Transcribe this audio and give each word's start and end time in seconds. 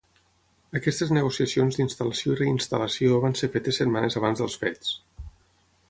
Aquestes 0.79 1.11
negociacions 1.17 1.77
d'instal·lació 1.81 2.31
i 2.35 2.39
reinstal·lació 2.39 3.21
van 3.27 3.39
ser 3.43 3.51
fetes 3.57 3.81
setmanes 3.83 4.19
abans 4.23 4.43
dels 4.45 4.57
fets. 4.65 4.97